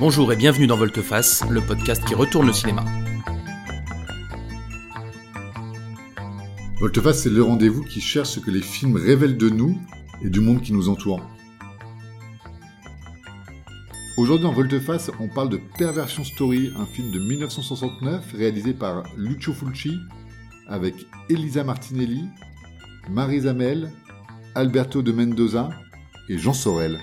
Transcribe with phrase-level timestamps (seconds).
[0.00, 2.82] Bonjour et bienvenue dans Volteface, le podcast qui retourne le cinéma.
[6.80, 9.78] Volteface, c'est le rendez-vous qui cherche ce que les films révèlent de nous
[10.22, 11.20] et du monde qui nous entoure.
[14.16, 19.52] Aujourd'hui en Volteface, on parle de Perversion Story, un film de 1969 réalisé par Lucio
[19.52, 19.98] Fulci
[20.68, 20.94] avec
[21.28, 22.24] Elisa Martinelli,
[23.10, 23.92] Marie Zamel,
[24.54, 25.68] Alberto de Mendoza
[26.30, 26.98] et Jean Sorel.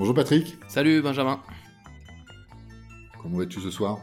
[0.00, 0.56] Bonjour Patrick.
[0.66, 1.42] Salut Benjamin.
[3.20, 3.98] Comment vas-tu ce soir?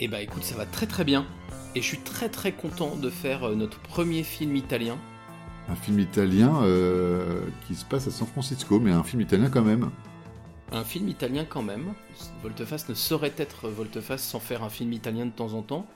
[0.00, 1.24] Eh bah écoute, ça va très très bien.
[1.76, 4.98] Et je suis très très content de faire euh, notre premier film italien.
[5.68, 9.62] Un film italien euh, qui se passe à San Francisco, mais un film italien quand
[9.62, 9.92] même.
[10.72, 11.94] Un film italien quand même.
[12.42, 15.86] Volteface ne saurait être Volteface sans faire un film italien de temps en temps.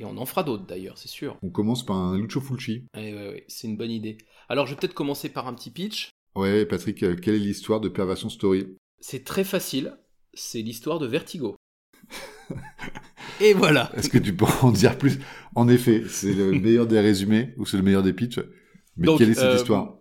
[0.00, 1.36] Et on en fera d'autres d'ailleurs, c'est sûr.
[1.40, 2.84] On commence par un Lucio Fulci.
[2.96, 4.18] Eh ouais, ouais, c'est une bonne idée.
[4.48, 6.15] Alors je vais peut-être commencer par un petit pitch.
[6.36, 8.66] Ouais, Patrick, euh, quelle est l'histoire de Perversion Story
[9.00, 9.96] C'est très facile,
[10.34, 11.56] c'est l'histoire de Vertigo.
[13.40, 15.18] Et voilà Est-ce que tu peux en dire plus?
[15.54, 18.40] En effet, c'est le meilleur des résumés, ou c'est le meilleur des pitchs.
[18.98, 19.96] Mais Donc, quelle est cette euh, histoire?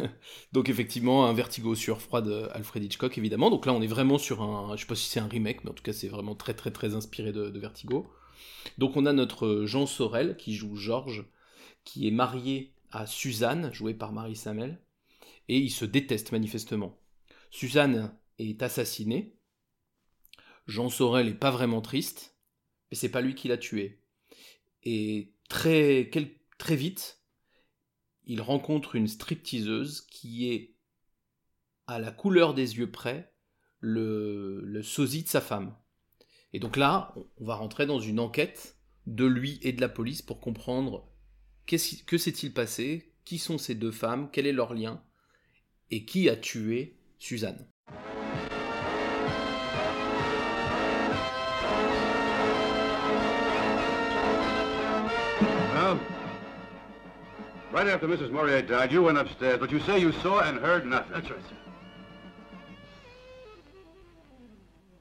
[0.52, 3.48] Donc effectivement, un Vertigo sur froid de Alfred Hitchcock, évidemment.
[3.48, 4.76] Donc là, on est vraiment sur un...
[4.76, 6.70] Je sais pas si c'est un remake, mais en tout cas, c'est vraiment très très
[6.70, 8.10] très inspiré de, de Vertigo.
[8.76, 11.24] Donc on a notre Jean Sorel, qui joue Georges,
[11.84, 14.78] qui est marié à Suzanne, jouée par Marie Samel,
[15.48, 17.00] et ils se détestent manifestement.
[17.50, 19.36] Suzanne est assassinée.
[20.66, 22.36] Jean Sorel est pas vraiment triste,
[22.90, 24.02] mais c'est pas lui qui l'a tuée.
[24.82, 26.10] Et très,
[26.58, 27.22] très vite,
[28.26, 30.76] il rencontre une stripteaseuse qui est,
[31.86, 33.32] à la couleur des yeux près,
[33.80, 35.74] le, le sosie de sa femme.
[36.52, 40.20] Et donc là, on va rentrer dans une enquête de lui et de la police
[40.20, 41.10] pour comprendre
[41.66, 45.02] que s'est-il passé, qui sont ces deux femmes, quel est leur lien,
[45.90, 47.64] et qui a tué Suzanne.
[55.74, 56.00] Well,
[57.72, 58.30] right after Mrs.
[58.30, 61.12] Morier died, you went upstairs, but you say you saw and heard nothing.
[61.12, 61.54] That's right, sir.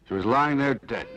[0.07, 1.07] She was lying there dead.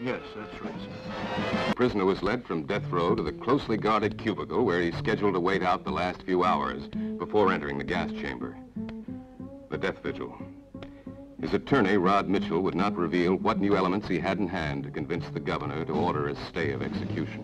[0.00, 1.68] Yes, that's right, sir.
[1.68, 5.34] The prisoner was led from death row to the closely guarded cubicle where he's scheduled
[5.34, 8.56] to wait out the last few hours before entering the gas chamber.
[9.72, 10.36] The death vigil.
[11.40, 14.90] His attorney, Rod Mitchell, would not reveal what new elements he had in hand to
[14.90, 17.42] convince the governor to order a stay of execution.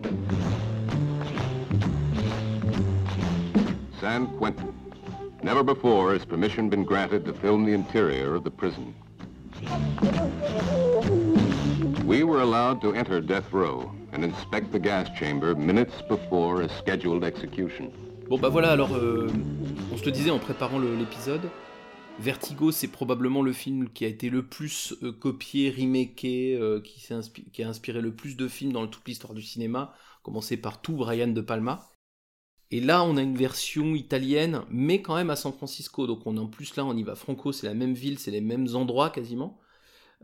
[3.99, 4.75] San Quentin.
[5.43, 8.95] Never before has permission been granted to film the interior of the prison.
[12.05, 16.69] We were allowed to enter death row and inspect the gas chamber minutes before a
[16.69, 17.91] scheduled execution.
[18.28, 19.33] Bon bah voilà, alors euh,
[19.91, 21.49] on se le disait en préparant l'épisode,
[22.20, 27.62] Vertigo c'est probablement le film qui a été le plus euh, copié, remaké, euh, qui,
[27.62, 31.28] a inspiré le plus de films dans toute l'histoire du cinéma, commencé par tout Brian
[31.28, 31.88] De Palma.
[32.72, 36.36] Et là on a une version italienne, mais quand même à San Francisco, donc on
[36.38, 39.10] en plus là on y va franco, c'est la même ville, c'est les mêmes endroits
[39.10, 39.60] quasiment,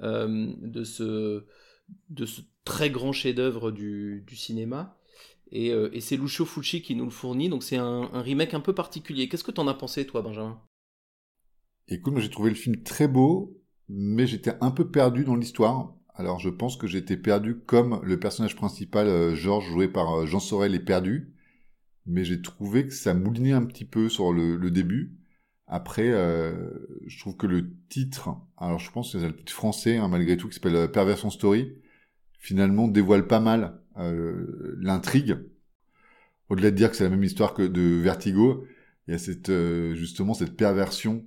[0.02, 1.44] euh, de, ce,
[2.64, 4.98] très grand chef-d'œuvre du, cinéma.
[5.52, 8.74] Et, c'est Lucio Fulci qui nous le fournit, donc c'est un, un remake un peu
[8.74, 9.28] particulier.
[9.28, 10.60] Qu'est-ce que t'en as pensé, toi, Benjamin?
[11.88, 15.94] Écoute, moi j'ai trouvé le film très beau, mais j'étais un peu perdu dans l'histoire.
[16.14, 20.26] Alors je pense que j'étais perdu comme le personnage principal, euh, Georges, joué par euh,
[20.26, 21.34] Jean Sorel, est perdu.
[22.06, 25.18] Mais j'ai trouvé que ça moulinait un petit peu sur le, le début.
[25.66, 26.52] Après, euh,
[27.06, 30.36] je trouve que le titre, alors je pense que c'est le titre français, hein, malgré
[30.36, 31.74] tout, qui s'appelle euh, Perversion Story,
[32.38, 35.38] finalement dévoile pas mal l'intrigue.
[36.48, 38.66] Au-delà de dire que c'est la même histoire que de Vertigo,
[39.06, 39.52] il y a cette,
[39.94, 41.24] justement cette perversion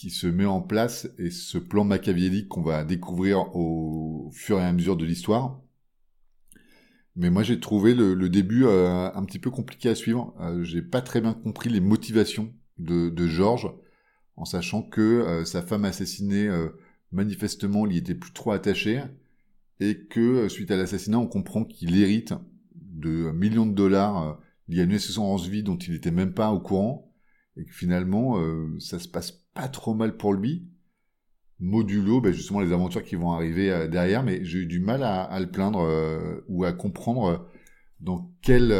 [0.00, 4.64] qui se met en place et ce plan machiavélique qu'on va découvrir au fur et
[4.64, 5.60] à mesure de l'histoire.
[7.16, 10.34] Mais moi j'ai trouvé le, début euh, un petit peu compliqué à suivre.
[10.40, 13.70] Euh, j'ai pas très bien compris les motivations de, de Georges,
[14.36, 16.48] en sachant que euh, sa femme assassinée,
[17.12, 19.02] manifestement, il était plus trop attaché,
[19.80, 22.32] et que suite à l'assassinat, on comprend qu'il hérite
[22.74, 26.60] de millions de dollars liés à une assurance vie dont il n'était même pas au
[26.60, 27.12] courant,
[27.58, 28.38] et que finalement,
[28.78, 30.64] ça se passe pas trop mal pour lui,
[31.58, 35.02] modulo ben, justement les aventures qui vont arriver euh, derrière, mais j'ai eu du mal
[35.02, 37.36] à, le plaindre euh, ou à comprendre euh,
[38.00, 38.72] dans quelle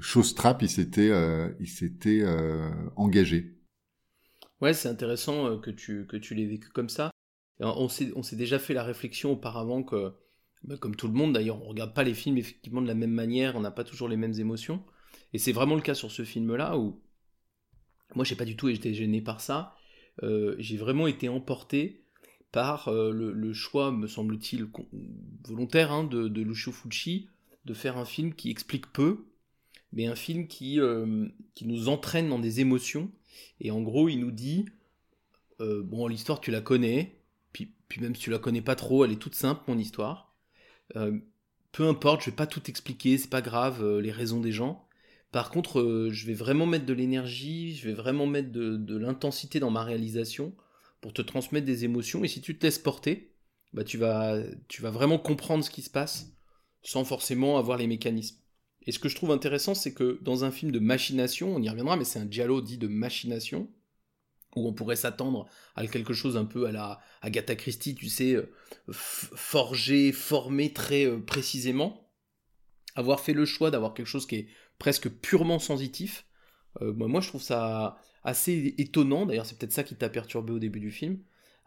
[0.00, 2.24] chose trap il s'était
[2.96, 3.58] engagé.
[4.62, 7.10] Ouais, c'est intéressant que tu, que tu l'aies vécu comme ça.
[7.60, 10.14] On s'est déjà fait la réflexion auparavant que,
[10.64, 13.12] bah, comme tout le monde d'ailleurs, on regarde pas les films effectivement de la même
[13.12, 14.82] manière, on n'a pas toujours les mêmes émotions.
[15.34, 17.02] Et c'est vraiment le cas sur ce film-là où
[18.14, 19.76] moi, j'ai pas du tout été gêné par ça.
[20.22, 22.04] Euh, j'ai vraiment été emporté
[22.52, 24.68] par euh, le, choix, me semble-t-il,
[25.46, 27.28] volontaire hein, de, de, Lucio Fulci
[27.64, 29.26] de faire un film qui explique peu,
[29.92, 33.10] mais un film qui, euh, qui nous entraîne dans des émotions.
[33.60, 34.66] Et en gros, il nous dit
[35.60, 37.20] Bon, l'histoire, tu la connais,
[37.52, 40.34] puis, puis même si tu la connais pas trop, elle est toute simple, mon histoire.
[40.94, 44.88] peu importe, je vais pas tout expliquer, c'est pas grave, les raisons des gens.
[45.32, 49.60] Par contre, euh, je vais vraiment mettre de l'énergie, je vais vraiment mettre de, l'intensité
[49.60, 50.54] dans ma réalisation
[51.00, 52.24] pour te transmettre des émotions.
[52.24, 53.32] Et si tu te laisses porter,
[53.72, 54.38] bah tu, vas,
[54.68, 56.32] tu vas vraiment comprendre ce qui se passe
[56.82, 58.38] sans forcément avoir les mécanismes.
[58.86, 61.68] Et ce que je trouve intéressant, c'est que dans un film de machination, on y
[61.68, 63.68] reviendra, mais c'est un dialogue dit de machination,
[64.56, 68.34] où on pourrait s'attendre à quelque chose un peu à la Agatha Christie, tu sais,
[68.34, 68.50] euh,
[68.88, 72.10] forgé, formé très euh, précisément.
[72.96, 74.48] Avoir fait le choix d'avoir quelque chose qui est
[74.80, 76.26] presque purement sensitif.
[76.82, 79.26] Euh, moi, je trouve ça assez étonnant.
[79.26, 81.18] D'ailleurs, c'est peut-être ça qui t'a perturbé au début du film.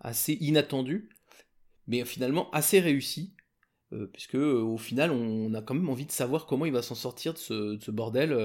[0.01, 1.07] Assez inattendu,
[1.87, 3.33] mais finalement assez réussi.
[3.93, 6.81] Euh, puisque euh, au final, on, a quand même envie de savoir comment il va
[6.81, 8.35] s'en sortir de ce, bordel,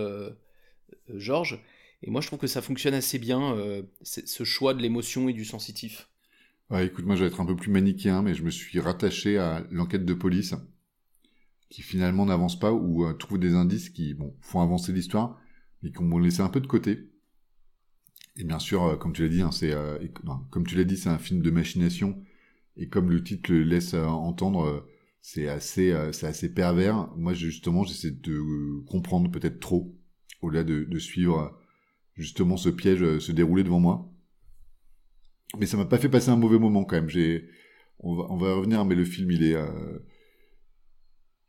[1.09, 1.61] Georges.
[2.03, 3.56] Et moi, je trouve que ça fonctionne assez bien,
[4.03, 6.09] ce choix de l'émotion et du sensitif.
[6.71, 9.38] Ouais, écoute, moi, je vais être un peu plus manichéen, mais je me suis rattaché
[9.38, 10.55] à l'enquête de police
[11.70, 15.41] qui finalement n'avancent pas ou euh, trouvent des indices qui bon, font avancer l'histoire,
[15.82, 17.11] mais qu'on vont laisser un peu de côté.
[18.37, 19.99] Et bien sûr, euh, comme tu l'as dit, hein, c'est euh,
[20.50, 22.23] comme tu l'as dit, c'est un film de machination,
[22.76, 24.87] et comme le titre le laisse entendre,
[25.20, 27.11] c'est assez, c'est assez pervers.
[27.17, 29.99] Moi, justement, j'essaie de comprendre peut-être trop,
[30.43, 31.59] au-delà de, de, suivre
[32.14, 34.09] justement ce piège se dérouler devant moi.
[35.59, 37.09] Mais ça m'a pas fait passer un mauvais moment quand même.
[37.09, 37.49] J'ai,
[37.99, 39.56] on va, on va revenir, mais le film, il est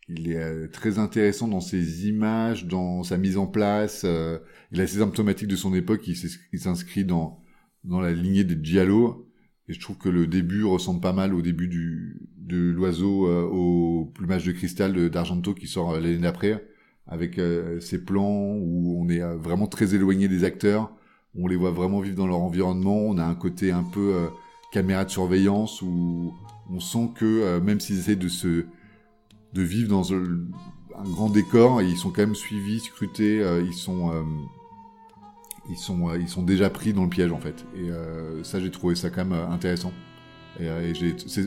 [0.09, 4.01] il est euh, très intéressant dans ses images, dans sa mise en place.
[4.06, 4.39] Euh,
[4.71, 6.07] il a ses symptomatiques de son époque.
[6.07, 7.39] Il s'inscrit dans
[7.83, 9.27] dans la lignée des Giallo.
[9.67, 13.44] Et je trouve que le début ressemble pas mal au début du de l'oiseau euh,
[13.44, 16.65] au plumage de cristal d'Argento qui sort l'année d'après,
[17.05, 17.39] avec
[17.79, 20.91] ces plans où on est vraiment très éloigné des acteurs.
[21.35, 22.97] On les voit vraiment vivre dans leur environnement.
[22.97, 24.27] On a un côté un peu
[24.71, 26.33] caméra de surveillance où
[26.71, 28.65] on sent que même s'ils essaient de se
[29.54, 30.24] de vivre dans un,
[31.06, 34.24] grand décor et ils sont quand même suivis, scrutés, euh, ils sont euh,
[35.69, 37.66] ils sont euh, ils sont déjà pris dans le piège en fait.
[37.75, 37.90] Et
[38.44, 39.94] ça j'ai trouvé ça quand même intéressant.
[40.60, 40.68] Et,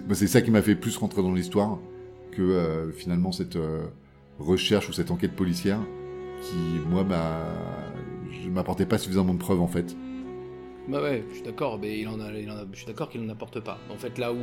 [0.07, 1.79] bah, c'est ça qui m'a fait plus rentrer dans l'histoire
[2.31, 3.59] que finalement cette
[4.39, 5.79] recherche ou cette enquête policière
[6.41, 6.57] qui
[6.89, 7.47] moi bah
[8.43, 9.95] je m'apportais pas suffisamment de preuves en fait.
[10.89, 13.09] Bah ouais, je suis d'accord, mais il en a, il en a je suis d'accord
[13.09, 13.79] qu'il n'en apporte pas.
[13.91, 14.39] En fait, là où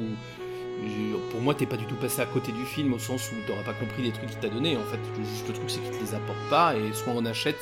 [1.31, 3.63] pour moi, t'es pas du tout passé à côté du film au sens où t'auras
[3.63, 4.77] pas compris les trucs qu'il t'a donné.
[4.77, 7.61] En fait, juste le truc, c'est qu'il te les apporte pas et soit on achète,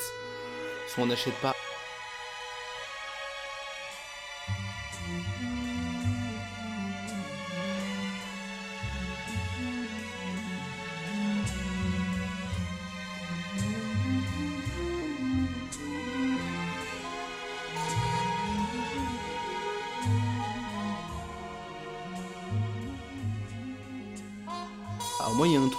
[0.88, 1.54] soit on n'achète pas.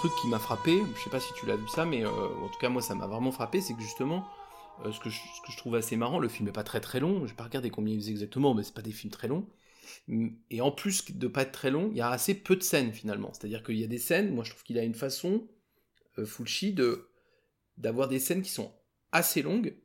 [0.00, 2.48] Truc qui m'a frappé, je sais pas si tu l'as vu ça, mais euh, en
[2.48, 4.26] tout cas moi ça m'a vraiment frappé, c'est que justement,
[4.84, 7.32] euh, ce, que je, trouve assez marrant, le film est pas très très long, je
[7.32, 9.46] vais pas regarder combien il faisait exactement, mais c'est pas des films très longs.
[10.50, 12.92] Et en plus de pas être très long, il y a assez peu de scènes
[12.92, 13.32] finalement.
[13.32, 15.46] C'est-à-dire qu'il y a des scènes, moi je trouve qu'il a une façon,
[16.18, 17.08] euh, Fulci, de
[17.76, 18.72] d'avoir des scènes qui sont
[19.12, 19.76] assez longues,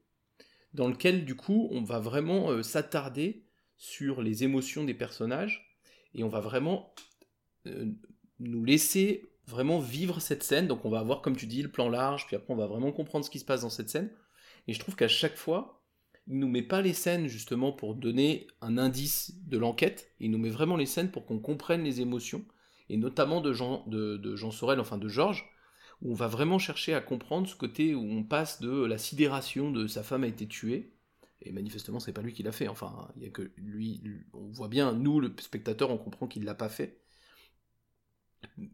[0.74, 3.46] dans lesquelles du coup on va vraiment euh, s'attarder
[3.78, 5.78] sur les émotions des personnages,
[6.14, 6.94] et on va vraiment
[8.40, 10.68] nous laisser vraiment vivre cette scène.
[10.68, 12.92] Donc on va avoir, comme tu dis, le plan large, puis après on va vraiment
[12.92, 14.12] comprendre ce qui se passe dans cette scène.
[14.68, 15.84] Et je trouve qu'à chaque fois,
[16.28, 20.38] il nous met pas les scènes justement pour donner un indice de l'enquête, il nous
[20.38, 22.44] met vraiment les scènes pour qu'on comprenne les émotions,
[22.90, 25.46] et notamment de Jean, de, Jean Sorel, enfin de Georges,
[26.02, 29.72] où on va vraiment chercher à comprendre ce côté où on passe de la sidération
[29.72, 30.94] de sa femme a été tuée,
[31.42, 34.02] et manifestement c'est pas lui qui l'a fait, enfin il y a que lui,
[34.34, 37.02] on voit bien, nous le spectateur on comprend qu'il l'a pas fait,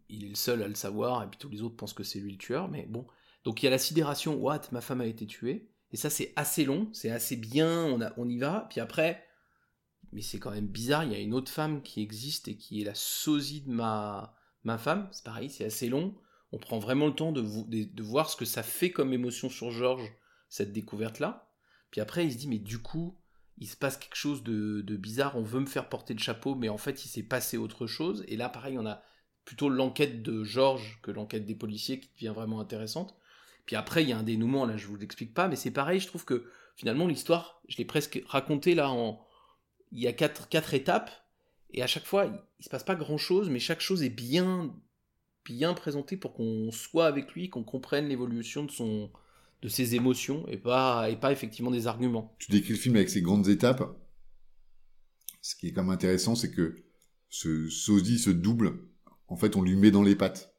[0.09, 2.19] il est le seul à le savoir, et puis tous les autres pensent que c'est
[2.19, 3.05] lui le tueur, mais bon.
[3.43, 6.33] Donc il y a la sidération, what, ma femme a été tuée, et ça c'est
[6.35, 9.25] assez long, c'est assez bien, on, a, on y va, puis après,
[10.11, 12.81] mais c'est quand même bizarre, il y a une autre femme qui existe et qui
[12.81, 16.15] est la sosie de ma, ma femme, c'est pareil, c'est assez long,
[16.51, 19.71] on prend vraiment le temps de, de, voir ce que ça fait comme émotion sur
[19.71, 20.11] Georges,
[20.49, 21.49] cette découverte-là,
[21.89, 23.17] puis après il se dit, mais du coup,
[23.57, 26.55] il se passe quelque chose de, de bizarre, on veut me faire porter le chapeau,
[26.55, 29.01] mais en fait il s'est passé autre chose, et là pareil, on a
[29.45, 33.15] plutôt l'enquête de Georges que l'enquête des policiers qui devient vraiment intéressante.
[33.65, 35.99] Puis après, il y a un dénouement, là je vous l'explique pas, mais c'est pareil,
[35.99, 36.45] je trouve que
[36.75, 39.25] finalement, l'histoire, je l'ai presque racontée là en.
[39.91, 41.11] Il y a quatre, quatre étapes,
[41.73, 44.73] et à chaque fois, il, se passe pas grand chose, mais chaque chose est bien,
[45.45, 49.11] bien présentée pour qu'on soit avec lui, qu'on comprenne l'évolution de son,
[49.61, 52.35] de ses émotions, et pas, et pas effectivement des arguments.
[52.39, 53.97] Tu décris le film avec ses grandes étapes.
[55.41, 56.83] Ce qui est quand même intéressant, c'est que
[57.29, 58.79] ce sosie, ce double,
[59.31, 60.53] en fait, on lui met dans les pattes.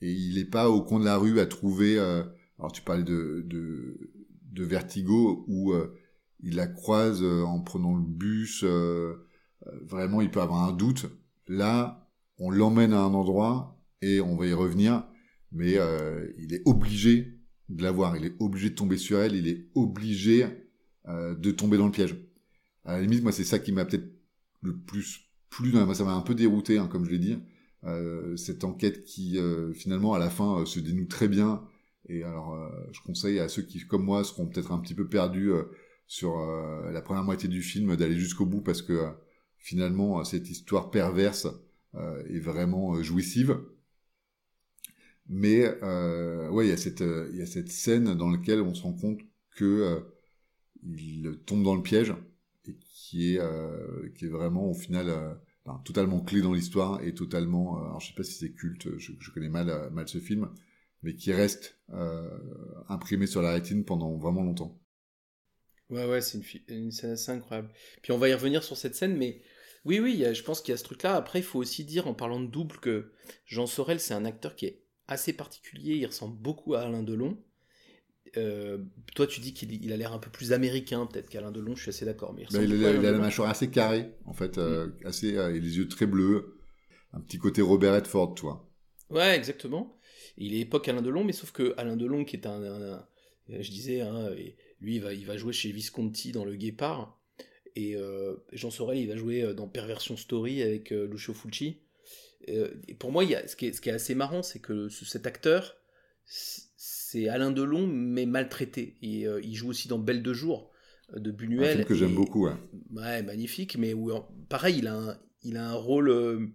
[0.00, 1.98] Et il n'est pas au coin de la rue à trouver.
[1.98, 2.22] euh,
[2.58, 5.94] alors tu parles de, de, Vertigo où euh,
[6.40, 8.64] il la croise euh, en prenant le bus.
[9.82, 11.06] vraiment, il peut avoir un doute.
[11.48, 15.04] Là, on l'emmène à un endroit et on va y revenir.
[15.50, 15.76] Mais
[16.38, 18.16] il est obligé de la voir.
[18.16, 19.34] Il est obligé de tomber sur elle.
[19.34, 20.46] Il est obligé
[21.06, 22.16] de tomber dans le piège.
[22.84, 24.08] À la limite, moi, c'est ça qui m'a peut-être
[24.62, 25.72] le plus plu.
[25.94, 27.38] Ça m'a un peu dérouté, hein, comme je l'ai dit.
[27.84, 31.64] Euh, cette enquête qui, euh, finalement, à la fin, euh, se dénoue très bien.
[32.08, 32.56] Et alors,
[32.92, 35.52] je conseille à ceux qui, comme moi, seront peut-être un petit peu perdus
[36.06, 36.38] sur
[36.90, 39.10] la première moitié du film d'aller jusqu'au bout parce que
[39.58, 41.46] finalement, cette histoire perverse
[41.94, 43.58] est vraiment jouissive.
[45.28, 48.82] Mais euh, ouais, il y a cette y a cette scène dans laquelle on se
[48.82, 49.20] rend compte
[49.56, 50.00] que euh,
[50.82, 52.14] il tombe dans le piège
[52.66, 53.40] et qui est
[54.14, 55.38] qui est vraiment au final
[55.84, 59.30] totalement clé dans l'histoire et totalement euh, alors je sais pas si c'est culte, je,
[59.30, 60.50] connais mal euh, mal ce film,
[61.02, 62.28] mais qui reste euh,
[62.88, 64.78] imprimé sur la rétine pendant vraiment longtemps.
[65.90, 67.70] Ouais, ouais, c'est une, scène assez incroyable.
[68.02, 69.40] Puis on va y revenir sur cette scène, mais
[69.86, 71.14] oui, oui, je pense qu'il y a ce truc-là.
[71.14, 73.14] Après, il faut aussi dire, en parlant de double, que
[73.46, 75.94] Jean Sorel, c'est un acteur qui est assez particulier.
[75.94, 77.42] Il ressemble beaucoup à Alain Delon.
[78.36, 78.78] Euh,
[79.14, 81.82] toi, tu dis qu'il il a l'air un peu plus américain, peut-être qu'Alain Delon, je
[81.82, 82.34] suis assez d'accord.
[82.34, 85.54] Mais il a, il Alain a la mâchoire assez carrée en fait, euh, assez euh,
[85.54, 86.58] et les yeux très bleus,
[87.12, 88.68] un petit côté Robert Redford, toi.
[89.10, 89.98] Ouais, exactement.
[90.36, 93.06] Il est époque Alain Delon, mais sauf que Alain Delon, qui est un, un- un-
[93.48, 94.30] je disais, hein,
[94.80, 97.18] lui, il va, il va jouer chez Visconti dans Le Guépard,
[97.76, 97.96] et
[98.52, 101.78] Jean Sorel, il va jouer dans Perversion Story avec Lucio Fulci.
[102.46, 104.60] Et pour moi, il y a, ce, qui est, ce qui est assez marrant, c'est
[104.60, 105.76] que ce- cet acteur,
[106.80, 108.96] c'est Alain Delon, mais maltraité.
[109.02, 110.70] Et euh, il joue aussi dans Belle de jour
[111.14, 111.72] euh, de Un Buñuel.
[111.72, 112.46] film que j'aime beaucoup.
[112.46, 112.52] Ouais.
[112.90, 114.12] Ouais, magnifique, mais où,
[114.48, 116.46] pareil, il a un, il a un rôle euh,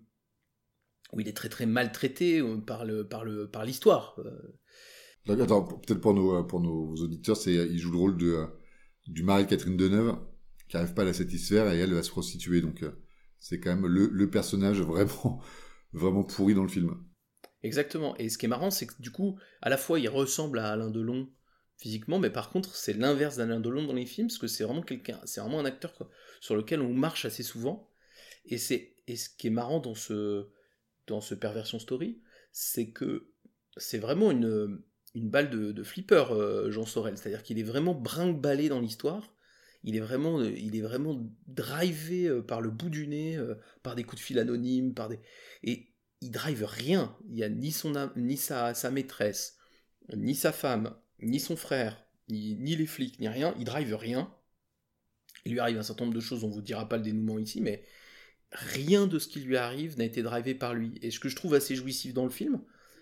[1.11, 4.17] où il est très très maltraité par le par le par l'histoire.
[5.25, 8.45] Donc, attends, peut-être pour nos, pour nos auditeurs, c'est il joue le rôle de,
[9.07, 10.17] du mari de Catherine Deneuve
[10.69, 12.61] qui arrive pas à la satisfaire et elle va se prostituer.
[12.61, 12.83] Donc
[13.39, 15.41] c'est quand même le, le personnage vraiment
[15.91, 16.95] vraiment pourri dans le film.
[17.63, 18.15] Exactement.
[18.17, 20.71] Et ce qui est marrant, c'est que du coup, à la fois, il ressemble à
[20.71, 21.29] Alain Delon
[21.77, 24.81] physiquement, mais par contre, c'est l'inverse d'Alain Delon dans les films, parce que c'est vraiment
[24.81, 25.93] quelqu'un, c'est vraiment un acteur
[26.39, 27.89] sur lequel on marche assez souvent.
[28.45, 30.47] Et c'est et ce qui est marrant dans ce
[31.07, 33.31] dans ce perversion story, c'est que
[33.77, 34.81] c'est vraiment une
[35.15, 37.17] une balle de, flipper, euh, Jean Sorel.
[37.17, 39.35] C'est-à-dire qu'il est vraiment brinque-ballé dans l'histoire.
[39.83, 43.95] Il est vraiment, il est vraiment drivé euh, par le bout du nez, euh, par
[43.95, 45.19] des coups de fil anonymes, par des
[45.63, 45.92] et
[46.23, 47.15] il drive rien.
[47.29, 49.57] Il y a ni son ni sa, sa maîtresse,
[50.15, 53.53] ni sa femme, ni son frère, ni, les flics, ni rien.
[53.59, 54.33] Il drive rien.
[55.45, 57.59] Il lui arrive un certain nombre de choses, on vous dira pas le dénouement ici,
[57.59, 57.83] mais
[58.51, 60.93] rien de ce qui lui arrive n'a été drivé par lui.
[61.01, 62.61] Et ce que je trouve assez jouissif dans le film,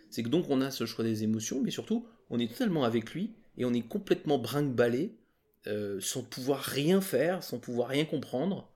[0.10, 3.13] c'est que donc on a ce choix des émotions, mais surtout on est totalement avec
[3.13, 5.20] lui et on est complètement brinque-ballé,
[5.68, 8.74] euh, sans pouvoir rien faire, sans pouvoir rien comprendre.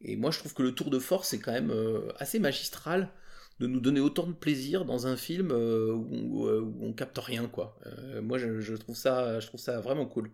[0.00, 3.10] Et moi je trouve que le tour de force est quand même euh, assez magistral
[3.60, 7.18] de nous donner autant de plaisir dans un film euh, où, euh, où on capte
[7.18, 7.78] rien quoi.
[7.86, 10.30] Euh, moi je, je trouve ça, je trouve ça vraiment cool.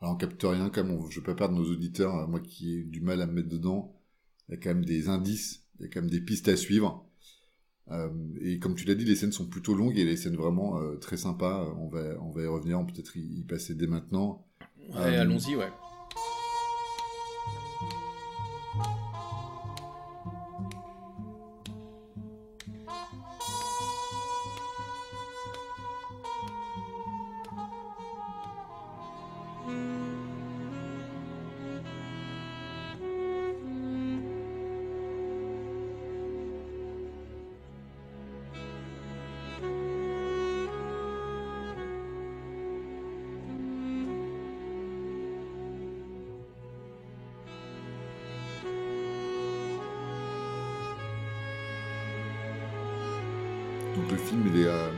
[0.00, 3.00] Alors on capte rien comme on, je peux perdre nos auditeurs, moi qui ai du
[3.00, 3.94] mal à me mettre dedans.
[4.48, 6.56] Il y a quand même des indices, il y a quand même des pistes à
[6.56, 7.06] suivre.
[7.90, 8.10] Euh,
[8.42, 10.96] et comme tu l'as dit, les scènes sont plutôt longues et les scènes vraiment euh,
[10.96, 11.72] très sympas.
[11.78, 14.46] On va, on va y revenir, on peut peut-être y y passer dès maintenant.
[14.94, 15.70] Ouais, Euh, allons-y ouais.
[53.96, 54.90] Donc le film, il est, euh,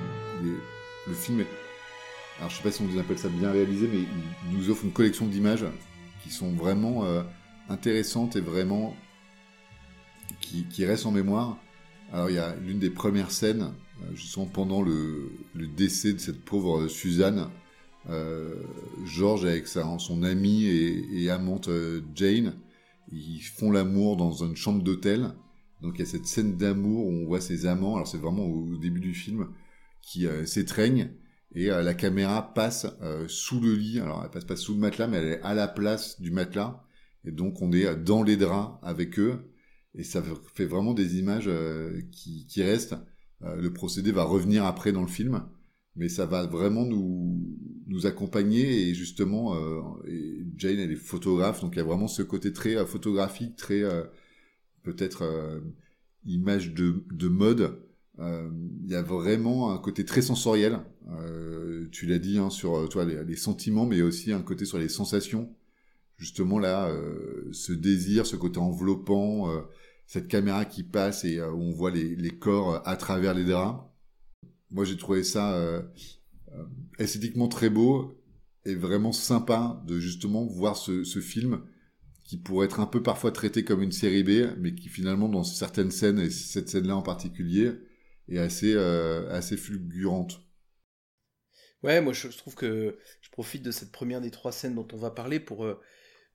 [0.42, 1.46] il est-
[2.38, 4.00] alors je sais pas si on appelle ça bien réalisé, mais
[4.50, 5.64] il nous offre une collection d'images
[6.22, 7.22] qui sont vraiment euh,
[7.68, 8.94] intéressantes et vraiment
[10.40, 11.58] qui, restent en mémoire.
[12.12, 16.44] Alors il y a l'une des premières scènes, euh, justement pendant le, décès de cette
[16.44, 17.48] pauvre Suzanne,
[18.10, 18.54] euh,
[19.04, 21.70] George avec sa, son ami et, amante
[22.14, 22.54] Jane,
[23.12, 25.32] ils font l'amour dans une chambre d'hôtel.
[25.80, 28.44] Donc il y a cette scène d'amour où on voit ces amants, alors c'est vraiment
[28.44, 29.48] au, début du film,
[30.02, 31.10] qui euh, s'étreignent
[31.54, 34.00] et euh, la caméra passe euh, sous le lit.
[34.00, 36.82] Alors elle passe pas sous le matelas, mais elle est à la place du matelas.
[37.24, 39.52] Et donc on est dans les draps avec eux.
[39.94, 40.22] Et ça
[40.54, 41.50] fait vraiment des images
[42.12, 42.94] qui, qui, restent.
[43.40, 45.42] le procédé va revenir après dans le film
[45.96, 47.42] mais ça va vraiment nous,
[47.88, 49.56] nous accompagner et justement
[50.56, 53.82] Jane elle est photographe donc il y a vraiment ce côté très photographique très
[54.82, 55.60] peut-être euh,
[56.24, 57.80] image de, de mode
[58.18, 58.50] euh,
[58.82, 60.80] il y a vraiment un côté très sensoriel.
[61.92, 65.54] Tu l'as dit hein, sur les, sentiments mais aussi un côté sur les sensations.
[66.16, 66.92] Justement là
[67.52, 69.48] ce désir ce côté enveloppant
[70.06, 73.88] cette caméra qui passe et où on voit les, corps à travers les draps.
[74.70, 75.82] Moi, j'ai trouvé ça euh,
[76.52, 76.64] euh,
[76.98, 78.20] esthétiquement très beau
[78.64, 81.62] et vraiment sympa de justement voir ce, film
[82.28, 85.44] qui pourrait être un peu parfois traité comme une série B, mais qui finalement, dans
[85.44, 87.72] certaines scènes, et cette scène-là en particulier,
[88.28, 90.38] est assez, euh, assez fulgurante.
[91.82, 94.98] Ouais, moi je trouve que je profite de cette première des trois scènes dont on
[94.98, 95.80] va parler pour, euh,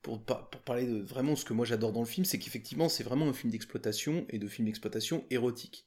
[0.02, 3.04] pour, pour parler de vraiment ce que moi j'adore dans le film, c'est qu'effectivement c'est
[3.04, 5.86] vraiment un film d'exploitation et de film d'exploitation érotique.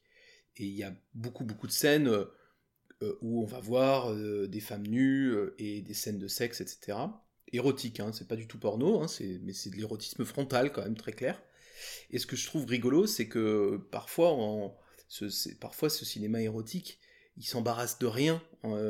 [0.57, 4.87] Et il y a beaucoup, beaucoup de scènes euh, où on va voir des femmes
[4.87, 6.97] nues et des scènes de sexe, etc.
[7.53, 9.07] Érotique, hein, c'est pas du tout porno, hein,
[9.43, 11.41] mais c'est de l'érotisme frontal quand même très clair.
[12.11, 14.37] Et ce que je trouve rigolo, c'est que parfois,
[15.09, 16.99] ce, parfois ce cinéma érotique,
[17.37, 18.43] il s'embarrasse de rien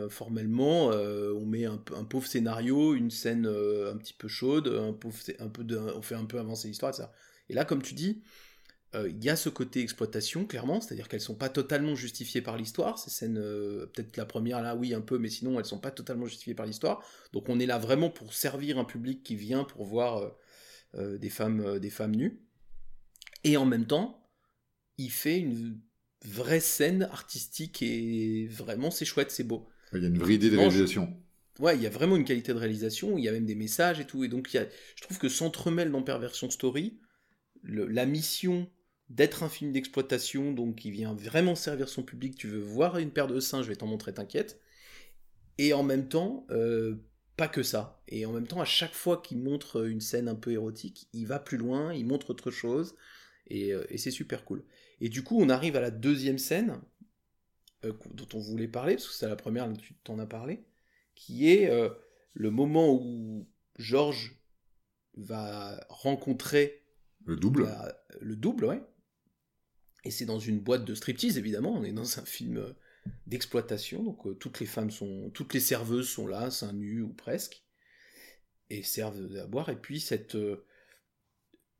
[0.09, 0.87] formellement.
[0.87, 6.03] on met un, pauvre scénario, une scène un petit peu chaude, un peu de, on
[6.03, 7.09] fait un peu avancer l'histoire, etc.
[7.49, 8.23] Et là, comme tu dis,
[8.95, 12.57] euh, il y a ce côté exploitation, clairement, c'est-à-dire qu'elles sont pas totalement justifiées par
[12.57, 12.99] l'histoire.
[12.99, 15.91] Ces scènes, euh, peut-être la première là, oui, un peu, mais sinon elles sont pas
[15.91, 17.03] totalement justifiées par l'histoire.
[17.33, 20.37] Donc on est là vraiment pour servir un public qui vient pour voir
[20.95, 22.41] euh, des femmes, des femmes nues.
[23.45, 24.31] Et en même temps,
[24.99, 25.81] il fait une
[26.25, 29.69] vraie scène artistique et vraiment c'est chouette, c'est beau.
[29.93, 31.17] Il y a une vraie idée de réalisation.
[31.59, 33.99] Ouais, il y a vraiment une qualité de réalisation, il y a même des messages
[33.99, 36.99] et tout, et donc je trouve que s'entremêle dans Perversion Story
[37.69, 38.69] la mission
[39.09, 43.11] d'être un film d'exploitation, donc qui vient vraiment servir son public, tu veux voir une
[43.11, 44.61] paire de seins, je vais t'en montrer, t'inquiète.
[45.59, 46.97] Et en même temps, euh,
[47.37, 48.03] pas que ça.
[48.09, 51.27] Et en même temps, à chaque fois qu'il montre une scène un peu érotique, il
[51.27, 52.97] va plus loin, il montre autre chose,
[53.47, 54.65] et, euh, c'est super cool.
[55.01, 56.81] Et du coup, on arrive à la deuxième scène,
[57.85, 60.65] euh, dont on voulait parler, parce que c'est la première, tu t'en as parlé,
[61.15, 61.71] qui est
[62.35, 64.39] le moment où Georges
[65.15, 66.83] va rencontrer
[67.25, 67.69] le double
[68.21, 68.83] Le double, ouais.
[70.07, 71.75] Et c'est dans une boîte de striptease, évidemment.
[71.75, 72.73] On est dans un film euh,
[73.27, 74.05] d'exploitation.
[74.05, 75.31] Donc euh, toutes les femmes sont.
[75.35, 77.65] Toutes les serveuses sont là, seins nus ou presque.
[78.71, 79.69] Et servent à boire.
[79.69, 80.37] Et puis cette.
[80.37, 80.65] Euh,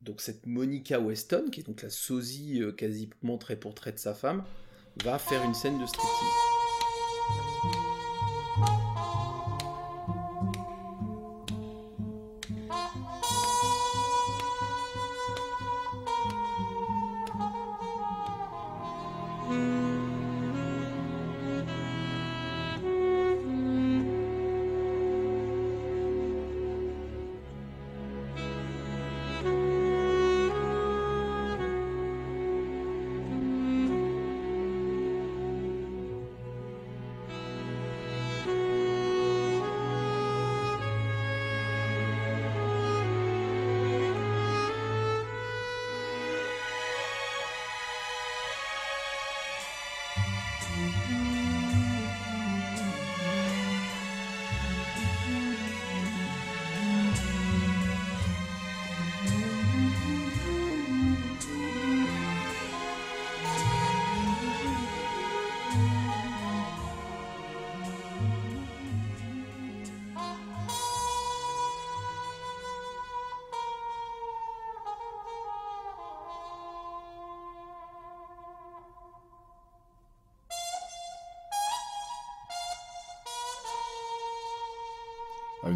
[0.01, 4.13] donc cette Monica Weston, qui est donc la sosie quasiment trait pour trait de sa
[4.13, 4.43] femme,
[5.03, 6.56] va faire une scène de striptease.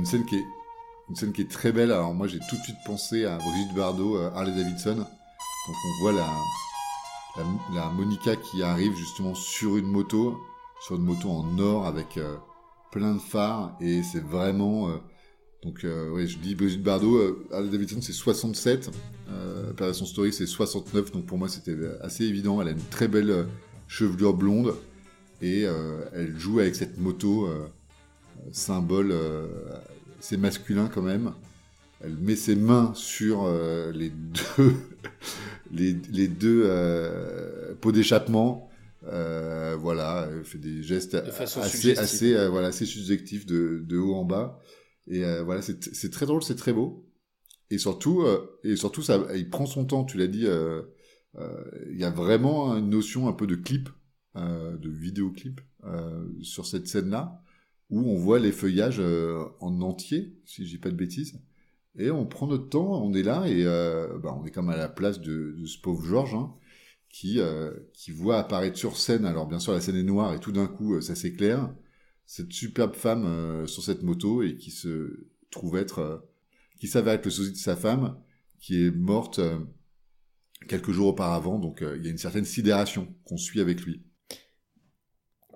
[0.02, 0.48] Une scène qui est
[1.10, 1.92] une scène qui est très belle.
[1.92, 4.96] Alors moi j'ai tout de suite pensé à Brigitte Bardot, euh, Harley Davidson.
[4.96, 6.28] Donc on voit la,
[7.76, 10.40] la, Monica qui arrive justement sur une moto,
[10.82, 12.36] sur une moto en or avec euh,
[12.92, 14.98] plein de phares et c'est vraiment euh,
[15.62, 18.90] donc ouais je dis Brigitte Bardot, Harley Davidson c'est 67,
[19.30, 22.60] euh, son Story c'est 69 donc pour moi c'était assez évident.
[22.60, 23.46] Elle a une très belle
[23.88, 24.74] chevelure blonde
[25.44, 27.48] et elle joue avec cette moto
[28.52, 29.14] symbole,
[30.20, 31.34] c'est masculin quand même.
[32.04, 33.48] Elle met ses mains sur
[33.94, 34.74] les deux,
[35.72, 36.68] les, les, deux
[37.82, 38.70] pots d'échappement.
[39.04, 44.60] voilà, elle fait des gestes assez, assez, voilà, assez subjectifs de, de haut en bas.
[45.08, 47.08] Et voilà, c'est très drôle, c'est très beau.
[47.70, 48.26] Et surtout,
[48.64, 50.04] et surtout, ça, il prend son temps.
[50.04, 53.90] Tu l'as dit, il y a vraiment une notion un peu de clip
[54.38, 57.44] euh, de vidéoclip euh, sur cette scène-là,
[57.92, 61.40] où on voit les feuillages euh, en entier, si je dis pas de bêtises.
[61.98, 64.88] Et on prend notre temps, on est là, et bah, on est comme à la
[64.88, 66.54] place de, ce pauvre Georges, hein,
[67.10, 67.40] qui,
[67.94, 70.68] qui voit apparaître sur scène, alors bien sûr la scène est noire, et tout d'un
[70.68, 71.70] coup ça s'éclaire,
[72.26, 76.26] cette superbe femme sur cette moto, et qui se trouve être,
[76.80, 78.18] qui s'avère être le sosie de sa femme,
[78.62, 79.42] qui est morte
[80.70, 84.02] quelques jours auparavant, donc il y a une certaine sidération qu'on suit avec lui.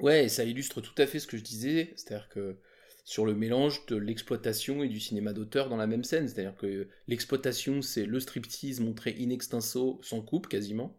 [0.02, 2.58] Ouais, ça illustre tout à fait ce que je disais, c'est-à-dire que
[3.06, 6.90] sur le mélange de l'exploitation et du cinéma d'auteur dans la même scène, c'est-à-dire que
[7.08, 10.98] l'exploitation c'est le striptease montré in extenso, sans coupe quasiment,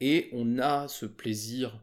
[0.00, 1.82] et on a ce plaisir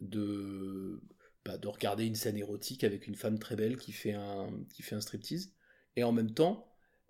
[0.00, 1.02] de,
[1.44, 4.82] bah, de regarder une scène érotique avec une femme très belle qui fait un, qui
[4.82, 5.52] fait un striptease,
[5.96, 6.66] et en même temps,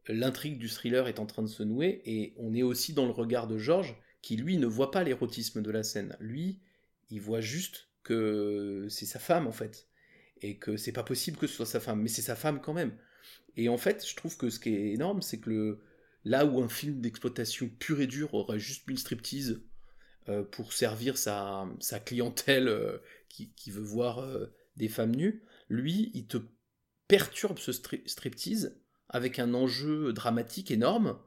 [0.08, 3.12] l'intrigue du thriller est en train de se nouer, et on est aussi dans le
[3.12, 6.16] regard de Georges, qui lui ne voit pas l'érotisme de la scène.
[6.20, 6.58] Lui,
[7.10, 9.88] il voit juste que c'est sa femme en fait.
[10.42, 12.72] Et que c'est pas possible que ce soit sa femme mais c'est sa femme quand
[12.72, 12.96] même.
[13.56, 15.80] Et en fait je trouve que ce qui est énorme c'est que le
[16.24, 19.62] là où un film d'exploitation pur et dur aurait juste mis une striptease
[20.28, 25.42] euh, pour servir sa, sa clientèle euh, qui, qui, veut voir euh, des femmes nues
[25.68, 26.36] lui il te
[27.08, 31.18] perturbe ce striptease avec un enjeu dramatique énorme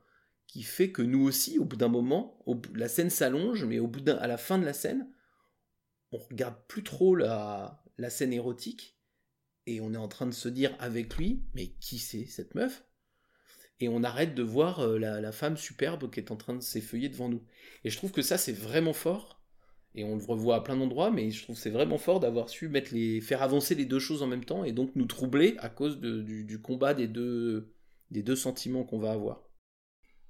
[0.47, 2.39] qui fait que nous aussi au bout d'un moment
[2.75, 5.07] la scène s'allonge mais au bout à la fin de la scène
[6.13, 8.97] on regarde plus trop la, scène érotique
[9.65, 12.85] et on est en train de se dire avec lui, mais qui c'est cette meuf?
[13.79, 17.09] Et on arrête de voir euh, la, femme superbe qui est en train de s'effeuiller
[17.09, 17.43] devant nous.
[17.83, 19.41] Et je trouve que ça c'est vraiment fort.
[19.95, 22.67] Et on le revoit à plein d'endroits, mais je trouve c'est vraiment fort d'avoir su
[22.67, 25.69] mettre les, faire avancer les deux choses en même temps et donc nous troubler à
[25.69, 27.73] cause du, combat des deux,
[28.09, 29.47] des deux sentiments qu'on va avoir.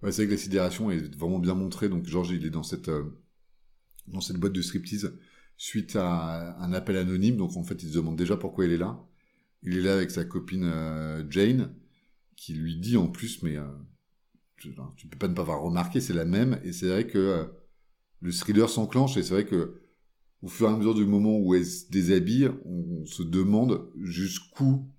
[0.02, 1.88] C'est vrai que la sidération est vraiment bien montrée.
[1.88, 3.06] Donc Georges, il est dans cette, euh,
[4.08, 5.18] dans cette boîte de striptease
[5.58, 7.38] suite à un appel anonyme.
[7.38, 9.00] Donc en fait, il se demande déjà pourquoi il est là.
[9.64, 11.74] Il est là avec sa copine euh, Jane,
[12.36, 13.64] qui lui dit en plus, mais euh,
[14.58, 16.60] tu, ne peux pas ne pas avoir remarqué, c'est la même.
[16.64, 17.46] Et c'est vrai que euh,
[18.22, 19.16] le thriller s'enclenche.
[19.18, 19.82] Et c'est vrai que
[20.42, 24.90] au fur et à mesure du moment où elle se déshabille, on, se demande jusqu'où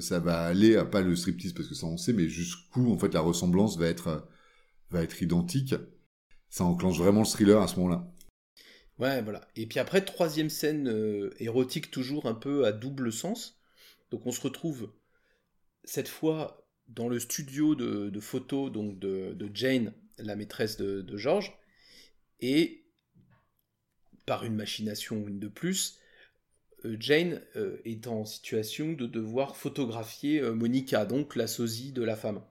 [0.00, 3.14] ça va aller, pas le striptease parce que ça on sait, mais jusqu'où en fait
[3.14, 4.26] la ressemblance va être
[4.90, 5.74] va être identique.
[6.48, 8.10] Ça enclenche vraiment le thriller à ce moment-là.
[8.98, 9.46] Ouais, voilà.
[9.54, 13.60] Et puis après, troisième scène euh, érotique, toujours un peu à double sens.
[14.10, 14.92] Donc on se retrouve
[15.84, 21.56] cette fois dans le studio de, photos donc de, Jane, la maîtresse de, George,
[22.40, 22.84] et
[24.26, 25.98] par une machination une de plus,
[26.84, 32.16] euh, Jane euh, est en situation de devoir photographier Monica, donc la sosie de la
[32.16, 32.42] femme.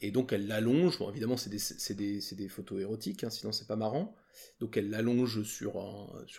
[0.00, 1.50] Et donc elle l'allonge, bon évidemment c'est
[1.94, 4.14] des, des, photos érotiques, hein, sinon c'est pas marrant,
[4.60, 5.76] donc elle l'allonge sur,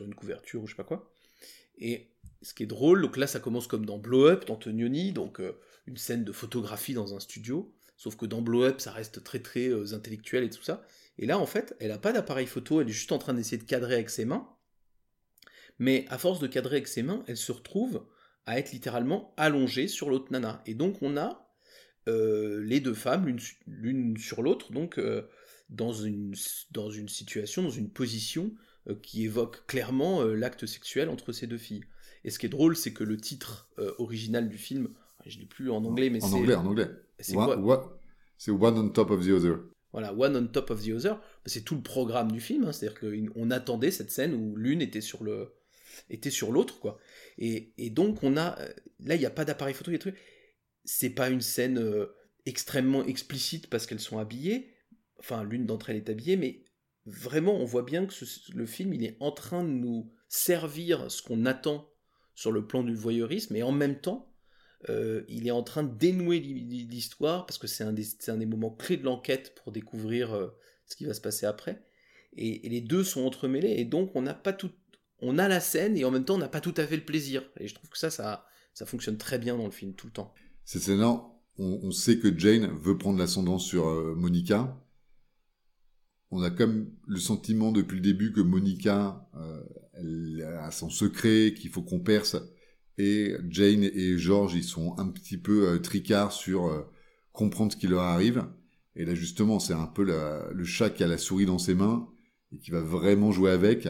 [0.01, 1.12] une couverture ou je sais pas quoi.
[1.77, 2.10] Et
[2.41, 5.60] ce qui est drôle, donc là ça commence comme dans Blow Up d'Antonioni, donc euh,
[5.86, 9.39] une scène de photographie dans un studio, sauf que dans Blow Up ça reste très
[9.39, 10.86] très euh, intellectuel et tout ça.
[11.17, 13.57] Et là en fait elle a pas d'appareil photo, elle est juste en train d'essayer
[13.57, 14.49] de cadrer avec ses mains,
[15.79, 18.05] mais à force de cadrer avec ses mains, elle se retrouve
[18.45, 20.63] à être littéralement allongée sur l'autre nana.
[20.65, 21.53] Et donc on a
[22.07, 24.97] euh, les deux femmes, l'une sur l'autre, donc
[25.69, 26.34] dans, une,
[26.71, 28.51] dans une situation, dans une position
[28.88, 31.84] euh, qui évoque clairement l'acte sexuel entre ces deux filles.
[32.23, 34.89] Et ce qui est drôle, c'est que le titre original du film,
[35.25, 36.27] je ne l'ai plus en anglais, mais c'est...
[36.27, 36.89] En anglais, en anglais.
[37.19, 37.99] C'est quoi
[38.38, 39.60] C'est One on top of the other.
[39.93, 41.21] Voilà, One on top of the other.
[41.45, 42.73] C'est tout le programme du film, hein.
[42.73, 45.53] c'est-à-dire qu'on attendait cette scène où l'une était sur le
[46.10, 46.99] était sur l'autre, quoi.
[47.38, 48.58] Et, et, donc on a...
[48.99, 50.17] Là, il n'y a pas d'appareil photo, a trucs
[50.88, 54.73] c'est pas une scène euh, extrêmement explicite parce qu'elles sont habillées,
[55.19, 56.63] enfin l'une d'entre elles est habillée, mais
[57.06, 58.13] vraiment on voit bien que
[58.53, 61.89] le film il est en train de nous servir ce qu'on attend
[62.36, 64.34] sur le plan du voyeurisme, et en même temps
[64.89, 68.97] euh, il est en train de dénouer l'histoire parce que c'est un, des moments clés
[68.97, 70.47] de l'enquête pour découvrir euh,
[70.86, 71.84] ce qui va se passer après.
[72.34, 74.69] Et, les deux sont entremêlés et donc on n'a pas tout,
[75.19, 77.06] on a la scène et en même temps on n'a pas tout à fait le
[77.06, 77.43] plaisir.
[77.60, 80.34] Et je trouve que ça, ça, fonctionne très bien dans le film tout le temps.
[80.63, 81.23] Cette scène-là,
[81.58, 84.77] on, sait que Jane veut prendre l'ascendant sur euh, Monica.
[86.31, 89.63] On a comme le sentiment depuis le début que Monica, euh,
[89.99, 92.37] elle a son secret qu'il faut qu'on perce,
[92.97, 96.81] Et Jane et George, ils sont un petit peu euh, tricards sur euh,
[97.31, 98.45] comprendre ce qui leur arrive.
[98.95, 102.09] Et là, justement, c'est un peu le chat qui a la souris dans ses mains
[102.51, 103.87] et qui va vraiment jouer avec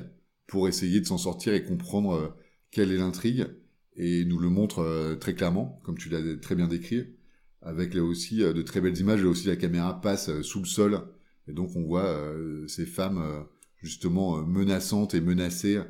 [0.48, 2.28] pour essayer de s'en sortir et comprendre euh,
[2.72, 3.48] quelle est l'intrigue.
[3.96, 7.16] Et nous le montre très clairement, comme tu l'as très bien décrit,
[7.64, 9.24] avec là aussi de très belles images.
[9.24, 11.02] Là aussi, la caméra passe sous le sol.
[11.48, 12.36] Et donc, on voit
[12.68, 13.46] ces femmes
[13.78, 15.82] justement menaçantes et menacées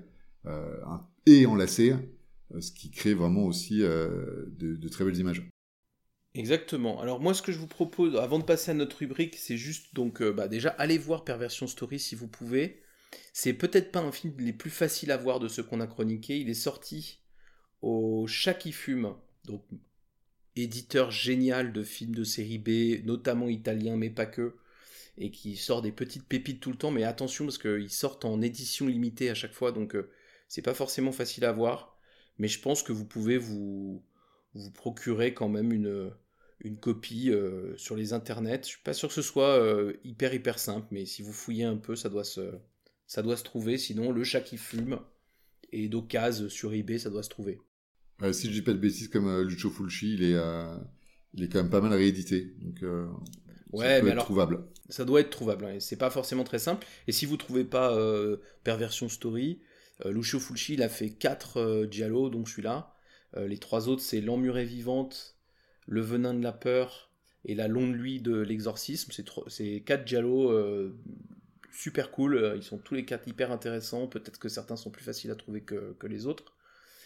[1.26, 1.96] et enlacées
[2.54, 5.48] euh, ce qui crée vraiment aussi euh, de, très belles images.
[6.34, 7.02] Exactement.
[7.02, 9.94] Alors moi, ce que je vous propose, avant de passer à notre rubrique, c'est juste
[9.94, 12.82] donc euh, bah, déjà allez voir Perversion Story si vous pouvez.
[13.34, 16.40] C'est peut-être pas un film les plus faciles à voir de ceux qu'on a chroniqués.
[16.40, 17.22] Il est sorti
[17.82, 19.14] au Chat qui fume,
[19.46, 19.64] donc
[20.56, 24.56] éditeur génial de films de série B, notamment italien, mais pas que,
[25.18, 26.92] et qui sort des petites pépites tout le temps.
[26.92, 29.96] Mais attention parce qu'ils sortent en édition limitée à chaque fois, donc
[30.48, 31.98] c'est pas forcément facile à voir
[32.40, 34.04] mais je pense que vous pouvez vous,
[34.74, 36.12] procurer quand même une,
[36.62, 38.62] une copie euh, sur les internets.
[38.64, 41.64] Je suis pas sûr que ce soit euh, hyper hyper simple, mais si vous fouillez
[41.64, 42.54] un peu, ça doit se,
[43.06, 43.78] ça doit se trouver.
[43.78, 45.00] Sinon, le chat qui fume
[45.72, 47.60] et d'occasion sur eBay, ça doit se trouver.
[48.32, 50.38] si je dis pas de bêtises, comme euh, Lucio Fulci, il est,
[51.34, 52.56] il est quand même pas mal réédité.
[52.60, 52.84] Donc,
[53.72, 54.64] ouais, mais alors, trouvable.
[54.90, 55.66] Ça doit être trouvable.
[55.66, 56.86] Hein, c'est pas forcément très simple.
[57.08, 57.98] Et si vous trouvez pas
[58.64, 59.62] Perversion Story,
[60.06, 62.94] euh, Lucio Fulci, il a fait 4 euh, Giallo, donc celui-là.
[63.36, 65.38] Euh, les trois autres, c'est L'Emmurée vivante,
[65.86, 67.12] Le venin de la peur
[67.46, 69.12] et La longue nuit de l'exorcisme.
[69.48, 70.94] C'est 4 Giallo
[71.72, 72.54] super cool.
[72.56, 74.08] Ils sont tous les quatre hyper intéressants.
[74.08, 76.54] Peut-être que certains sont plus faciles à trouver que, les autres.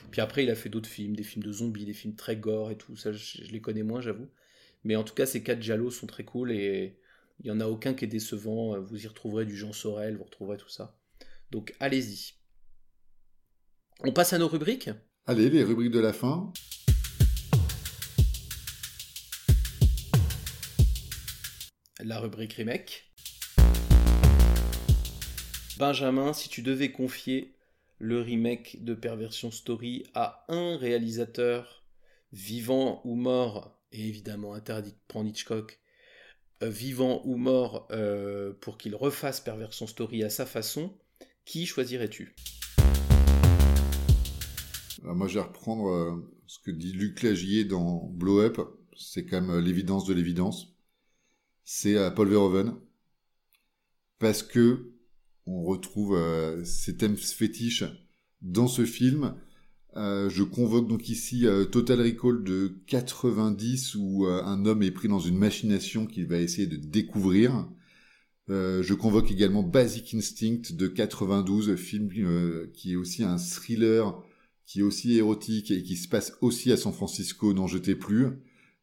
[0.10, 2.72] Puis après, il a fait d'autres films, des films de zombies, des films très gore
[2.72, 2.96] et tout.
[2.96, 4.28] Ça, je, les connais moins, j'avoue.
[4.84, 6.98] Mais en tout cas, ces quatre Giallo sont très cool et
[7.40, 8.80] il n'y en a aucun qui est décevant.
[8.80, 10.98] Vous y retrouverez du Jean Sorel, vous retrouverez tout ça.
[11.52, 12.34] Donc allez-y.
[14.04, 14.90] On passe à nos rubriques?
[15.28, 16.52] Allez, les rubriques de la fin.
[22.00, 23.14] La rubrique remake.
[25.78, 27.56] Benjamin, si tu devais confier
[28.00, 31.86] le remake de Perversion Story à un réalisateur
[32.32, 35.80] vivant ou mort, et évidemment interdit de Hitchcock,
[36.64, 40.98] euh, vivant ou mort, euh, pour qu'il refasse Perversion Story à sa façon,
[41.46, 42.36] qui choisirais-tu?
[45.04, 48.60] Moi, je vais reprendre euh, ce que dit Luc Lagier dans Blow Up.
[48.96, 50.76] C'est quand même l'évidence de l'évidence.
[51.64, 52.76] C'est euh, Paul Verhoeven.
[54.20, 54.94] Parce que
[55.48, 56.16] on retrouve
[56.64, 57.84] ces thèmes fétiches
[58.42, 59.36] dans ce film.
[59.96, 65.38] Je convoque donc ici Total Recall de 90 où un homme est pris dans une
[65.38, 67.68] machination qu'il va essayer de découvrir.
[68.48, 72.10] je convoque également Basic Instinct de 92, film
[72.74, 74.22] qui est aussi un thriller
[74.72, 78.30] qui est aussi érotique et qui se passe aussi à San Francisco, n'en jetez plus.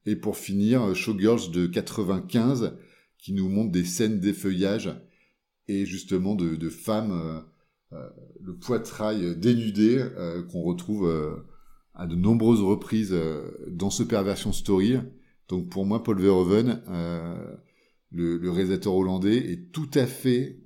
[0.04, 2.76] Et pour finir, Showgirls de 95,
[3.16, 4.90] qui nous montre des scènes d'effeuillage
[5.66, 7.40] et justement de, femmes, euh, euh,
[7.90, 11.10] le poitrail dénudé euh, qu'on retrouve
[11.94, 13.14] à de nombreuses reprises
[13.68, 14.98] dans ce Perversion Story.
[15.48, 16.82] Donc pour moi, Paul Verhoeven,
[18.10, 20.60] le, réalisateur hollandais, est tout à fait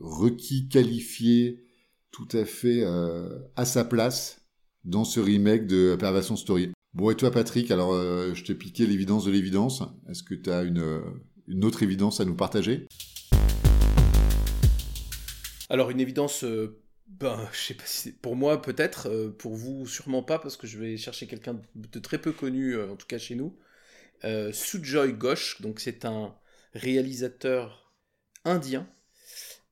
[0.00, 1.64] requis, qualifié,
[2.10, 4.40] tout à fait euh, à sa place
[4.84, 6.70] dans ce remake de Perversion Story.
[6.94, 9.82] Bon, et toi, Patrick, alors euh, je t'ai piqué l'évidence de l'évidence.
[10.08, 11.00] Est-ce que tu as euh,
[11.46, 12.86] une, autre évidence à nous partager?
[15.70, 16.44] Alors, une évidence,
[17.06, 20.78] ben, je sais pas si pour moi, peut-être, pour vous, sûrement pas, parce que je
[20.78, 23.56] vais chercher quelqu'un de très peu connu, en tout cas chez nous.
[24.52, 26.34] Sujoy Ghosh, donc c'est un
[26.74, 27.92] réalisateur
[28.44, 28.88] indien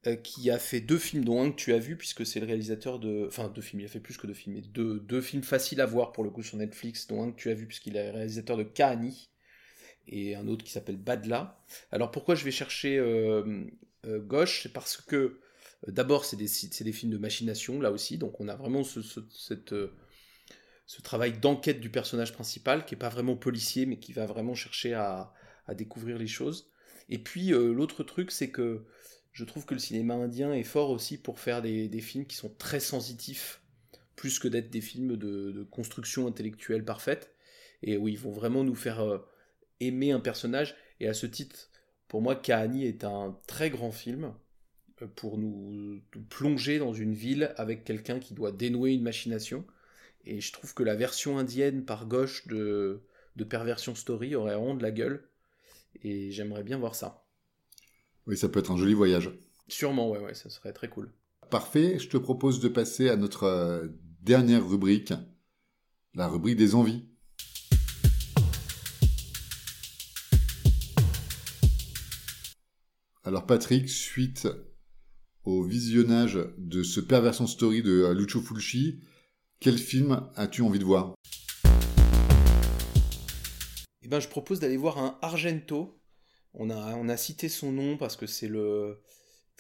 [0.07, 2.47] euh, qui a fait deux films, dont un que tu as vu, puisque c'est le
[2.47, 3.27] réalisateur de.
[3.27, 5.81] Enfin, deux films, il a fait plus que deux films, mais deux, deux films faciles
[5.81, 8.11] à voir pour le coup sur Netflix, dont un que tu as vu, puisqu'il est
[8.11, 9.31] réalisateur de Kahani,
[10.09, 11.59] et un autre qui s'appelle Badla.
[11.91, 13.65] Alors pourquoi je vais chercher euh,
[14.07, 15.41] euh, Gauche C'est parce que,
[15.89, 19.01] d'abord, c'est des, films de machination, là aussi, donc on a vraiment ce,
[20.87, 24.55] ce travail d'enquête du personnage principal, qui n'est pas vraiment policier, mais qui va vraiment
[24.55, 25.33] chercher à,
[25.75, 26.71] découvrir les choses.
[27.09, 28.87] Et puis, l'autre truc, c'est que
[29.33, 32.49] je trouve que le cinéma indien est fort aussi pour faire des, films qui sont
[32.49, 33.61] très sensitifs,
[34.15, 37.35] plus que d'être des films de, construction intellectuelle parfaite,
[37.83, 39.19] et où ils vont vraiment nous faire euh,
[39.81, 40.75] aimer un personnage.
[41.01, 41.71] Et à ce titre,
[42.09, 44.31] pour moi, Kahani est un très grand film euh,
[45.05, 49.65] pour nous, plonger dans une ville avec quelqu'un qui doit dénouer une machination.
[50.25, 53.03] Et je trouve que la version indienne par gauche de,
[53.37, 55.29] de Perversion Story aurait vraiment de la gueule.
[56.03, 57.25] Et j'aimerais bien voir ça.
[58.27, 59.31] Oui, ça peut être un joli voyage.
[59.69, 61.13] Sûrement, ouais, ouais, ça serait très cool.
[61.51, 63.89] Parfait, je te propose de passer à notre euh,
[64.21, 65.13] dernière rubrique,
[66.15, 67.05] la rubrique des envies.
[73.23, 74.49] Alors Patrick, suite
[75.47, 78.99] au visionnage de ce Perversion Story de Lucio Fulci,
[79.61, 81.15] quel film as-tu envie de voir?
[84.03, 86.01] Eh ben, je propose d'aller voir un Argento.
[86.53, 88.99] On a, on a cité son nom parce que c'est le,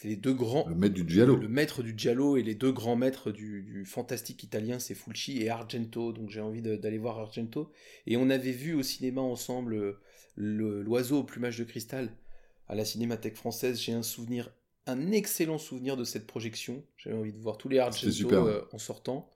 [0.03, 0.69] les deux grands.
[0.69, 1.37] Le maître du Giallo.
[1.37, 5.41] Le maître du Giallo et les deux grands maîtres du, du fantastique italien, c'est Fulci
[5.41, 6.13] et Argento.
[6.13, 7.71] Donc j'ai envie d'aller voir Argento.
[8.07, 10.01] Et on avait vu au cinéma ensemble euh,
[10.37, 12.13] l'oiseau au plumage de cristal
[12.67, 13.81] à la Cinémathèque française.
[13.81, 14.53] J'ai un souvenir,
[14.87, 16.85] un excellent souvenir de cette projection.
[16.97, 19.31] J'avais envie de voir tous les Argento euh, en sortant.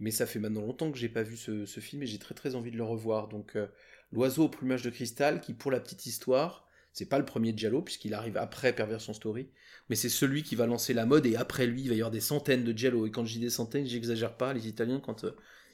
[0.00, 2.34] Mais ça fait maintenant longtemps que j'ai pas vu ce, ce film et j'ai très
[2.34, 3.28] très envie de le revoir.
[3.28, 3.66] Donc euh,
[4.12, 7.82] l'oiseau au plumage de cristal, qui pour la petite histoire, c'est pas le premier Giallo
[7.82, 9.48] puisqu'il arrive après Perversion Story,
[9.88, 12.10] mais c'est celui qui va lancer la mode et après lui il va y avoir
[12.12, 13.06] des centaines de Giallo.
[13.06, 14.52] Et quand je dis des centaines, j'exagère pas.
[14.54, 15.32] Les Italiens quand euh,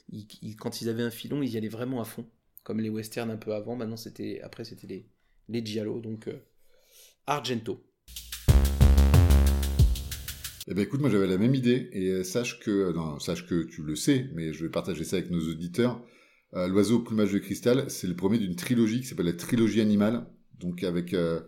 [0.09, 2.25] ils, ils- quand ils avaient un filon, ils y allaient vraiment à fond,
[2.63, 3.75] comme les westerns un peu avant.
[3.75, 5.07] Maintenant c'était après c'était les
[5.49, 5.99] les Giallo.
[6.01, 6.27] Donc
[7.27, 7.83] Argento.
[10.67, 13.45] Eh ben écoute, moi j'avais la même idée et euh, sache que, euh, non, sache
[13.45, 16.03] que tu le sais, mais je vais partager ça avec nos auditeurs.
[16.55, 19.79] Euh, L'oiseau au plumage de cristal, c'est le premier d'une trilogie qui s'appelle la trilogie
[19.79, 20.25] animale,
[20.59, 21.39] donc avec euh,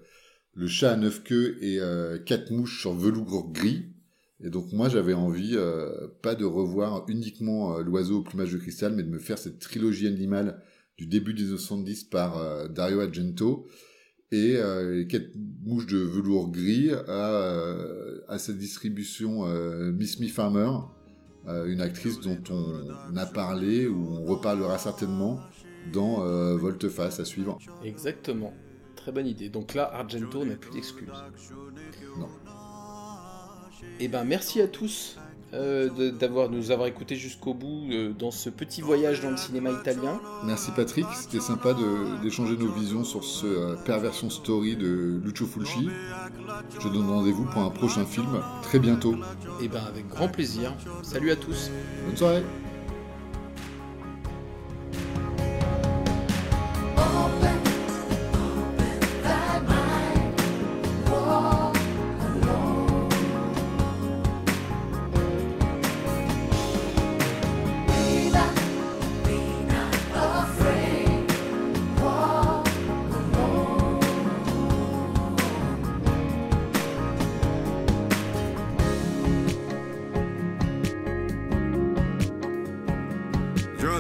[0.54, 3.88] le chat à neuf queues et euh, quatre mouches sur velours gris.
[4.44, 8.94] Et donc moi j'avais envie, euh, pas de revoir uniquement l'oiseau au plumage de cristal,
[8.94, 10.62] mais de me faire cette trilogie animale
[11.00, 13.68] du début des années 70 par Dario Argento
[14.32, 14.58] et
[14.92, 15.30] les quatre
[15.64, 20.72] mouches de velours gris à, à sa distribution euh, Miss Me Farmer,
[21.48, 25.40] euh, une actrice dont on a parlé ou on reparlera certainement
[25.94, 27.58] dans euh, Volte-Face à suivre.
[27.84, 28.54] Exactement.
[28.96, 29.50] Très bonne idée.
[29.50, 31.08] Donc là Argento n'a plus d'excuses.
[32.18, 32.28] Non.
[34.00, 35.18] Eh ben merci à tous
[35.54, 39.72] euh, d'avoir nous avoir écoutés jusqu'au bout euh, dans ce petit voyage dans le cinéma
[39.72, 40.20] italien.
[40.46, 45.46] Merci Patrick, c'était sympa de- d'échanger nos visions sur ce euh, perversion story de Lucio
[45.46, 45.90] Fulci.
[46.80, 49.16] Je donne rendez-vous pour un prochain film très bientôt.
[49.62, 50.74] Eh ben avec grand plaisir.
[51.02, 51.72] Salut à tous.
[52.06, 52.44] Bonne soirée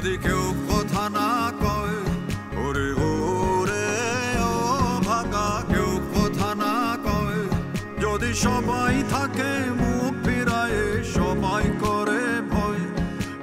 [0.07, 1.97] যদি কেউ কথা না কয়,
[2.65, 3.87] ওরে ওরে,
[4.51, 4.53] ও
[5.05, 6.75] ভাগা, কেউ কথা না
[7.07, 7.39] কয়।
[8.03, 10.79] যদি সবাই থাকে মুখ ফিরায়,
[11.15, 12.83] সবাই করে ভয়।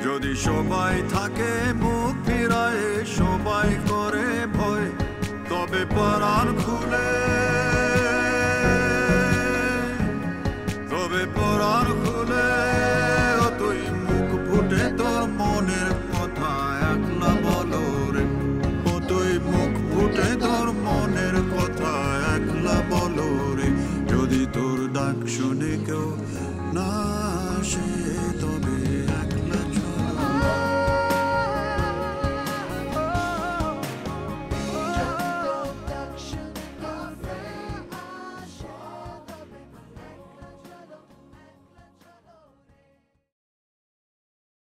[0.05, 2.85] যদি সবাই থাকে মুখ ফিরায়,
[3.18, 4.87] সবাই করে ভয়।
[5.50, 6.46] তবে পরাণ
[26.74, 27.13] not.